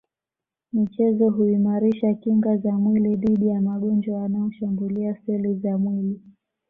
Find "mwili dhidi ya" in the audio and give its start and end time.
2.71-3.61